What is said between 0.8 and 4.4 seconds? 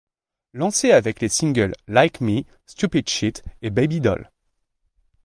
avec les singles Like Me, Stupid Shit et Baby Doll.